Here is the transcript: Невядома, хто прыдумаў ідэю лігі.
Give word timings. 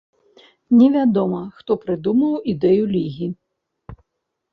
Невядома, 0.79 1.41
хто 1.59 1.71
прыдумаў 1.83 2.33
ідэю 2.53 2.83
лігі. 2.95 3.27